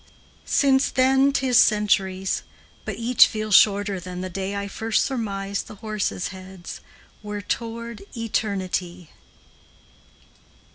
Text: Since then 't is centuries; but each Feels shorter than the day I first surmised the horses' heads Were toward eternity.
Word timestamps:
Since 0.49 0.89
then 0.89 1.31
't 1.31 1.45
is 1.49 1.59
centuries; 1.59 2.41
but 2.85 2.95
each 2.95 3.27
Feels 3.27 3.53
shorter 3.53 3.99
than 3.99 4.21
the 4.21 4.31
day 4.31 4.55
I 4.55 4.67
first 4.67 5.03
surmised 5.05 5.67
the 5.67 5.75
horses' 5.75 6.29
heads 6.29 6.81
Were 7.21 7.39
toward 7.41 8.01
eternity. 8.17 9.11